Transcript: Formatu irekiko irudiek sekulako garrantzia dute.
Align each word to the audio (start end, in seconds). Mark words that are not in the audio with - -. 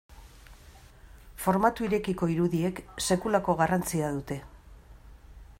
Formatu 1.43 1.85
irekiko 1.89 2.31
irudiek 2.37 2.83
sekulako 3.11 3.57
garrantzia 3.63 4.11
dute. 4.17 4.43